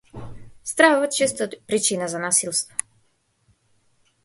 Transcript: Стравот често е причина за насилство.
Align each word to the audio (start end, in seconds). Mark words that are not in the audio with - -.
Стравот 0.69 1.11
често 1.17 1.43
е 1.43 1.49
причина 1.67 2.07
за 2.07 2.23
насилство. 2.25 2.77